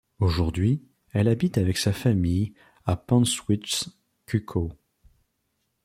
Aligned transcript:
Aujourd'hui, 0.17 0.81
elle 1.11 1.27
habite 1.27 1.59
avec 1.59 1.77
sa 1.77 1.93
famille 1.93 2.55
à 2.85 2.95
Panschwitz-Kuckau. 2.95 4.71